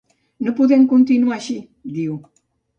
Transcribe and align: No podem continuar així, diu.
No 0.47 0.53
podem 0.59 0.87
continuar 0.95 1.37
així, 1.37 1.61
diu. 2.01 2.19